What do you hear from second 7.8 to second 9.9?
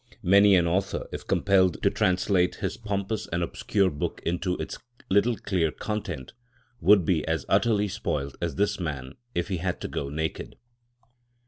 spoilt as this man if he had to